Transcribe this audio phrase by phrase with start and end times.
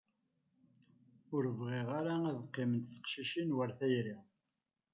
[1.35, 4.17] Ur bɣiɣ ara ad qqiment teqcicin war tayri.